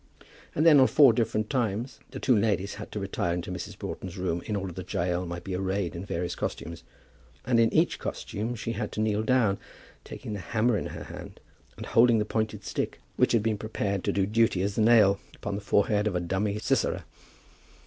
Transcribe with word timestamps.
And 0.55 0.65
then 0.65 0.79
on 0.79 0.87
four 0.87 1.13
different 1.13 1.47
times 1.47 1.99
the 2.09 2.19
two 2.19 2.35
ladies 2.35 2.73
had 2.73 2.91
to 2.91 2.99
retire 2.99 3.35
into 3.35 3.51
Mrs. 3.51 3.77
Broughton's 3.77 4.17
room 4.17 4.41
in 4.47 4.55
order 4.55 4.73
that 4.73 4.91
Jael 4.91 5.27
might 5.27 5.43
be 5.43 5.53
arrayed 5.53 5.95
in 5.95 6.07
various 6.07 6.33
costumes, 6.33 6.83
and 7.45 7.59
in 7.59 7.71
each 7.71 7.99
costume 7.99 8.55
she 8.55 8.71
had 8.71 8.91
to 8.93 8.99
kneel 8.99 9.21
down, 9.21 9.59
taking 10.03 10.33
the 10.33 10.39
hammer 10.39 10.75
in 10.75 10.87
her 10.87 11.03
hand, 11.03 11.39
and 11.77 11.85
holding 11.85 12.17
the 12.17 12.25
pointed 12.25 12.63
stick 12.63 12.99
which 13.15 13.33
had 13.33 13.43
been 13.43 13.59
prepared 13.59 14.03
to 14.05 14.11
do 14.11 14.25
duty 14.25 14.63
as 14.63 14.73
the 14.73 14.81
nail, 14.81 15.19
upon 15.35 15.53
the 15.53 15.61
forehead 15.61 16.07
of 16.07 16.15
a 16.15 16.19
dummy 16.19 16.57
Sisera. 16.57 17.05